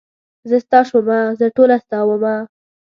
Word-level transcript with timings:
زه 0.49 0.57
ستا 0.65 0.79
شومه 0.89 1.19
زه 1.39 1.45
ټوله 1.55 1.75
ستا 1.83 1.99
ومه. 2.05 2.35